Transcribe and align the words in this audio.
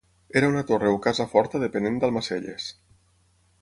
Era 0.39 0.47
una 0.53 0.63
torre 0.71 0.89
o 0.95 0.97
casa 1.07 1.29
forta 1.35 1.63
depenent 1.67 2.01
d'Almacelles. 2.05 2.71